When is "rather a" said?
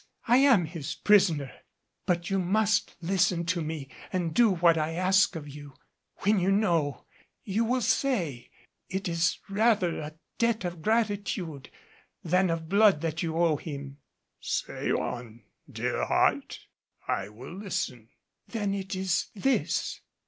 9.47-10.15